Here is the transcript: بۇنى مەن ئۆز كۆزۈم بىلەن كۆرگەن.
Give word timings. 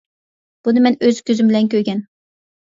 بۇنى 0.67 0.83
مەن 0.87 0.97
ئۆز 1.09 1.21
كۆزۈم 1.29 1.53
بىلەن 1.53 1.71
كۆرگەن. 1.77 2.05